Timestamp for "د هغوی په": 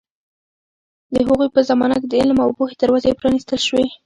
1.13-1.61